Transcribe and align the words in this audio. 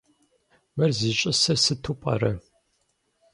Мыр 0.75 0.91
зищӀысыр 0.97 1.57
сыту 1.63 1.93
пӀэрэ? 2.01 2.33